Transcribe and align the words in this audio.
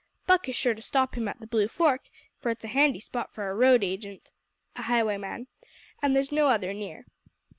Buck 0.25 0.49
is 0.49 0.55
sure 0.55 0.73
to 0.73 0.81
stop 0.81 1.13
him 1.15 1.27
at 1.27 1.39
the 1.39 1.45
Blue 1.45 1.67
Fork, 1.67 2.09
for 2.39 2.49
it's 2.49 2.63
a 2.65 2.69
handy 2.69 2.99
spot 2.99 3.31
for 3.35 3.47
a 3.47 3.53
road 3.53 3.83
agent, 3.83 4.31
[a 4.75 4.81
highwayman] 4.81 5.45
and 6.01 6.15
there's 6.15 6.31
no 6.31 6.47
other 6.47 6.73
near." 6.73 7.05